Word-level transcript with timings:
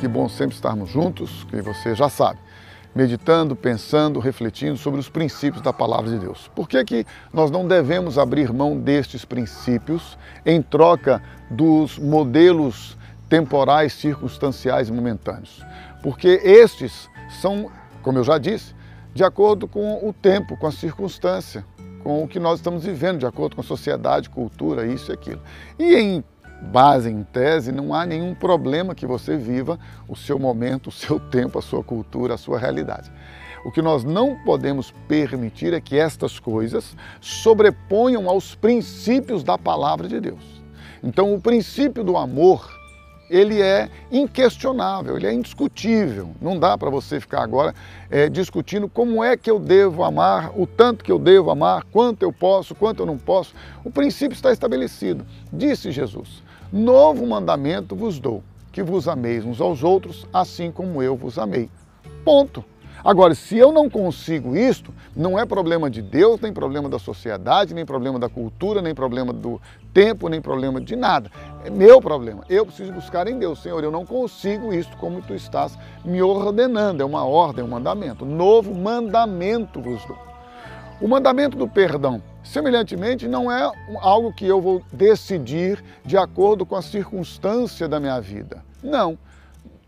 Que 0.00 0.08
bom 0.08 0.28
sempre 0.28 0.56
estarmos 0.56 0.90
juntos, 0.90 1.44
que 1.44 1.62
você 1.62 1.94
já 1.94 2.08
sabe, 2.08 2.40
meditando, 2.92 3.54
pensando, 3.54 4.18
refletindo 4.18 4.76
sobre 4.76 4.98
os 4.98 5.08
princípios 5.08 5.62
da 5.62 5.72
palavra 5.72 6.10
de 6.10 6.18
Deus. 6.18 6.50
Por 6.52 6.68
que, 6.68 6.84
que 6.84 7.06
nós 7.32 7.48
não 7.48 7.68
devemos 7.68 8.18
abrir 8.18 8.52
mão 8.52 8.76
destes 8.76 9.24
princípios 9.24 10.18
em 10.44 10.60
troca 10.60 11.22
dos 11.48 11.96
modelos 11.96 12.98
temporais, 13.28 13.92
circunstanciais 13.92 14.88
e 14.88 14.92
momentâneos? 14.92 15.64
Porque 16.02 16.40
estes 16.42 17.08
são, 17.40 17.70
como 18.02 18.18
eu 18.18 18.24
já 18.24 18.38
disse, 18.38 18.74
de 19.14 19.22
acordo 19.22 19.68
com 19.68 20.04
o 20.04 20.12
tempo, 20.12 20.56
com 20.56 20.66
a 20.66 20.72
circunstância, 20.72 21.64
com 22.02 22.24
o 22.24 22.26
que 22.26 22.40
nós 22.40 22.58
estamos 22.58 22.84
vivendo, 22.84 23.20
de 23.20 23.26
acordo 23.26 23.54
com 23.54 23.60
a 23.60 23.64
sociedade, 23.64 24.28
cultura, 24.28 24.84
isso 24.84 25.12
e 25.12 25.14
aquilo. 25.14 25.40
E 25.78 25.94
em 25.94 26.24
base, 26.62 27.10
em 27.10 27.22
tese, 27.22 27.72
não 27.72 27.92
há 27.92 28.06
nenhum 28.06 28.34
problema 28.34 28.94
que 28.94 29.06
você 29.06 29.36
viva 29.36 29.78
o 30.08 30.16
seu 30.16 30.38
momento, 30.38 30.88
o 30.88 30.92
seu 30.92 31.18
tempo, 31.18 31.58
a 31.58 31.62
sua 31.62 31.82
cultura, 31.82 32.34
a 32.34 32.38
sua 32.38 32.58
realidade. 32.58 33.10
O 33.64 33.70
que 33.70 33.82
nós 33.82 34.02
não 34.02 34.36
podemos 34.44 34.92
permitir 35.06 35.72
é 35.72 35.80
que 35.80 35.96
estas 35.98 36.38
coisas 36.38 36.96
sobreponham 37.20 38.28
aos 38.28 38.54
princípios 38.54 39.44
da 39.44 39.56
palavra 39.56 40.08
de 40.08 40.20
Deus. 40.20 40.62
Então, 41.02 41.34
o 41.34 41.40
princípio 41.40 42.02
do 42.02 42.16
amor 42.16 42.81
ele 43.32 43.62
é 43.62 43.88
inquestionável, 44.10 45.16
ele 45.16 45.26
é 45.26 45.32
indiscutível. 45.32 46.30
Não 46.38 46.58
dá 46.58 46.76
para 46.76 46.90
você 46.90 47.18
ficar 47.18 47.42
agora 47.42 47.74
é, 48.10 48.28
discutindo 48.28 48.90
como 48.90 49.24
é 49.24 49.38
que 49.38 49.50
eu 49.50 49.58
devo 49.58 50.04
amar, 50.04 50.52
o 50.54 50.66
tanto 50.66 51.02
que 51.02 51.10
eu 51.10 51.18
devo 51.18 51.50
amar, 51.50 51.82
quanto 51.84 52.22
eu 52.22 52.30
posso, 52.30 52.74
quanto 52.74 53.00
eu 53.00 53.06
não 53.06 53.16
posso. 53.16 53.54
O 53.82 53.90
princípio 53.90 54.34
está 54.34 54.52
estabelecido. 54.52 55.24
Disse 55.50 55.90
Jesus: 55.90 56.42
Novo 56.70 57.26
mandamento 57.26 57.96
vos 57.96 58.18
dou, 58.18 58.44
que 58.70 58.82
vos 58.82 59.08
ameis 59.08 59.46
uns 59.46 59.62
aos 59.62 59.82
outros, 59.82 60.26
assim 60.30 60.70
como 60.70 61.02
eu 61.02 61.16
vos 61.16 61.38
amei. 61.38 61.70
Ponto. 62.22 62.62
Agora, 63.04 63.34
se 63.34 63.58
eu 63.58 63.72
não 63.72 63.90
consigo 63.90 64.56
isto, 64.56 64.94
não 65.14 65.36
é 65.36 65.44
problema 65.44 65.90
de 65.90 66.00
Deus, 66.00 66.40
nem 66.40 66.52
problema 66.52 66.88
da 66.88 67.00
sociedade, 67.00 67.74
nem 67.74 67.84
problema 67.84 68.16
da 68.16 68.28
cultura, 68.28 68.80
nem 68.80 68.94
problema 68.94 69.32
do 69.32 69.60
tempo, 69.92 70.28
nem 70.28 70.40
problema 70.40 70.80
de 70.80 70.94
nada. 70.94 71.28
É 71.64 71.70
meu 71.70 72.00
problema. 72.00 72.44
Eu 72.48 72.64
preciso 72.64 72.92
buscar 72.92 73.26
em 73.26 73.38
Deus. 73.38 73.60
Senhor, 73.60 73.82
eu 73.82 73.90
não 73.90 74.06
consigo 74.06 74.72
isto 74.72 74.96
como 74.98 75.20
tu 75.20 75.34
estás 75.34 75.76
me 76.04 76.22
ordenando. 76.22 77.02
É 77.02 77.04
uma 77.04 77.24
ordem, 77.24 77.64
um 77.64 77.68
mandamento. 77.68 78.24
Novo 78.24 78.72
mandamento 78.72 79.80
vos 79.80 80.04
dou. 80.04 80.18
O 81.00 81.08
mandamento 81.08 81.56
do 81.56 81.66
perdão, 81.66 82.22
semelhantemente, 82.44 83.26
não 83.26 83.50
é 83.50 83.68
algo 84.00 84.32
que 84.32 84.46
eu 84.46 84.60
vou 84.60 84.80
decidir 84.92 85.82
de 86.04 86.16
acordo 86.16 86.64
com 86.64 86.76
a 86.76 86.82
circunstância 86.82 87.88
da 87.88 87.98
minha 87.98 88.20
vida. 88.20 88.64
Não. 88.80 89.18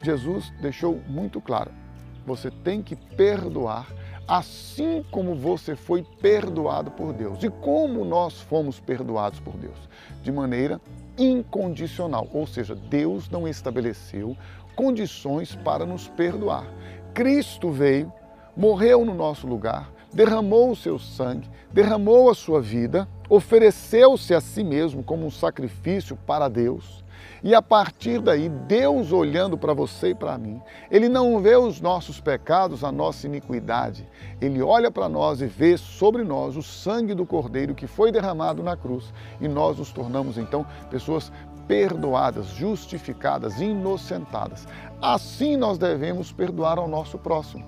Jesus 0.00 0.50
deixou 0.62 0.98
muito 1.06 1.40
claro 1.40 1.81
você 2.26 2.50
tem 2.50 2.82
que 2.82 2.96
perdoar 2.96 3.86
assim 4.26 5.04
como 5.10 5.34
você 5.34 5.74
foi 5.74 6.02
perdoado 6.20 6.90
por 6.90 7.12
Deus. 7.12 7.42
E 7.42 7.50
como 7.50 8.04
nós 8.04 8.40
fomos 8.40 8.80
perdoados 8.80 9.40
por 9.40 9.56
Deus? 9.56 9.76
De 10.22 10.30
maneira 10.30 10.80
incondicional, 11.18 12.26
ou 12.32 12.46
seja, 12.46 12.74
Deus 12.74 13.28
não 13.28 13.46
estabeleceu 13.46 14.36
condições 14.74 15.54
para 15.56 15.84
nos 15.84 16.08
perdoar. 16.08 16.66
Cristo 17.12 17.70
veio, 17.70 18.10
morreu 18.56 19.04
no 19.04 19.14
nosso 19.14 19.46
lugar, 19.46 19.92
derramou 20.12 20.70
o 20.70 20.76
seu 20.76 20.98
sangue, 20.98 21.48
derramou 21.70 22.30
a 22.30 22.34
sua 22.34 22.60
vida, 22.60 23.06
ofereceu-se 23.34 24.34
a 24.34 24.40
si 24.40 24.62
mesmo 24.62 25.02
como 25.02 25.24
um 25.24 25.30
sacrifício 25.30 26.16
para 26.26 26.48
Deus 26.48 27.02
e 27.44 27.56
a 27.56 27.60
partir 27.60 28.20
daí, 28.20 28.48
Deus 28.48 29.10
olhando 29.10 29.58
para 29.58 29.74
você 29.74 30.10
e 30.10 30.14
para 30.14 30.38
mim, 30.38 30.62
Ele 30.88 31.08
não 31.08 31.40
vê 31.40 31.56
os 31.56 31.80
nossos 31.80 32.20
pecados, 32.20 32.84
a 32.84 32.92
nossa 32.92 33.26
iniquidade. 33.26 34.08
Ele 34.40 34.62
olha 34.62 34.92
para 34.92 35.08
nós 35.08 35.40
e 35.40 35.46
vê 35.46 35.76
sobre 35.76 36.22
nós 36.22 36.56
o 36.56 36.62
sangue 36.62 37.14
do 37.14 37.26
Cordeiro 37.26 37.74
que 37.74 37.88
foi 37.88 38.12
derramado 38.12 38.62
na 38.62 38.76
cruz. 38.76 39.12
E 39.40 39.48
nós 39.48 39.78
nos 39.78 39.90
tornamos 39.90 40.38
então 40.38 40.64
pessoas 40.88 41.32
perdoadas, 41.66 42.46
justificadas, 42.46 43.60
inocentadas. 43.60 44.68
Assim 45.00 45.56
nós 45.56 45.78
devemos 45.78 46.30
perdoar 46.30 46.78
ao 46.78 46.86
nosso 46.86 47.18
próximo. 47.18 47.64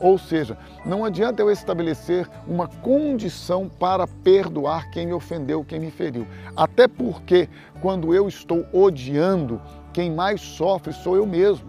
Ou 0.00 0.16
seja, 0.16 0.56
não 0.84 1.04
adianta 1.04 1.42
eu 1.42 1.50
estabelecer 1.50 2.28
uma 2.46 2.68
condição 2.68 3.68
para 3.68 4.06
perdoar 4.06 4.90
quem 4.90 5.06
me 5.06 5.12
ofendeu, 5.12 5.64
quem 5.64 5.80
me 5.80 5.90
feriu. 5.90 6.26
Até 6.56 6.86
porque, 6.86 7.48
quando 7.80 8.14
eu 8.14 8.28
estou 8.28 8.64
odiando, 8.72 9.60
quem 9.92 10.10
mais 10.10 10.40
sofre 10.40 10.92
sou 10.92 11.16
eu 11.16 11.26
mesmo. 11.26 11.68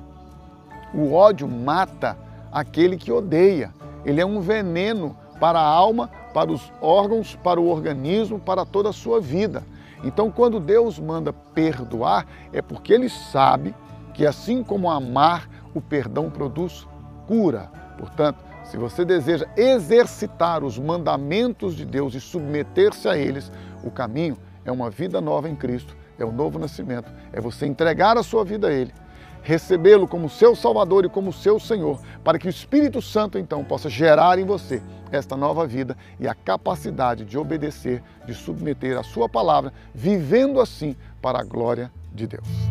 O 0.93 1.13
ódio 1.13 1.47
mata 1.47 2.17
aquele 2.51 2.97
que 2.97 3.11
odeia. 3.11 3.73
Ele 4.05 4.21
é 4.21 4.25
um 4.25 4.39
veneno 4.39 5.17
para 5.39 5.59
a 5.59 5.67
alma, 5.67 6.09
para 6.33 6.51
os 6.51 6.71
órgãos, 6.81 7.35
para 7.35 7.59
o 7.59 7.67
organismo, 7.67 8.39
para 8.39 8.65
toda 8.65 8.89
a 8.89 8.93
sua 8.93 9.19
vida. 9.19 9.63
Então, 10.03 10.31
quando 10.31 10.59
Deus 10.59 10.99
manda 10.99 11.33
perdoar, 11.33 12.25
é 12.53 12.61
porque 12.61 12.93
Ele 12.93 13.09
sabe 13.09 13.73
que, 14.13 14.25
assim 14.25 14.63
como 14.63 14.89
amar, 14.89 15.49
o 15.73 15.81
perdão 15.81 16.29
produz 16.29 16.87
cura. 17.27 17.69
Portanto, 17.99 18.41
se 18.63 18.77
você 18.77 19.03
deseja 19.03 19.45
exercitar 19.57 20.63
os 20.63 20.79
mandamentos 20.79 21.75
de 21.75 21.83
Deus 21.83 22.15
e 22.15 22.21
submeter-se 22.21 23.09
a 23.09 23.17
eles, 23.17 23.51
o 23.83 23.91
caminho 23.91 24.37
é 24.63 24.71
uma 24.71 24.89
vida 24.89 25.19
nova 25.19 25.49
em 25.49 25.55
Cristo, 25.55 25.97
é 26.17 26.23
o 26.23 26.31
novo 26.31 26.57
nascimento, 26.57 27.11
é 27.33 27.41
você 27.41 27.65
entregar 27.65 28.17
a 28.17 28.23
sua 28.23 28.45
vida 28.45 28.69
a 28.69 28.71
Ele, 28.71 28.93
recebê-lo 29.41 30.07
como 30.07 30.29
seu 30.29 30.55
Salvador 30.55 31.03
e 31.03 31.09
como 31.09 31.33
seu 31.33 31.59
Senhor, 31.59 31.99
para 32.23 32.39
que 32.39 32.47
o 32.47 32.49
Espírito 32.49 33.01
Santo 33.01 33.37
então 33.37 33.65
possa 33.65 33.89
gerar 33.89 34.39
em 34.39 34.45
você 34.45 34.81
esta 35.11 35.35
nova 35.35 35.67
vida 35.67 35.97
e 36.19 36.27
a 36.27 36.33
capacidade 36.33 37.25
de 37.25 37.37
obedecer, 37.37 38.01
de 38.25 38.33
submeter 38.33 38.97
a 38.97 39.03
Sua 39.03 39.27
palavra, 39.27 39.73
vivendo 39.93 40.61
assim 40.61 40.95
para 41.21 41.39
a 41.39 41.43
glória 41.43 41.91
de 42.13 42.27
Deus. 42.27 42.68